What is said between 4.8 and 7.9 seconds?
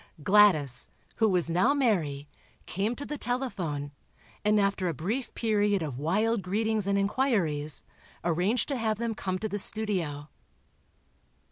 a brief period of wild greetings and inquiries,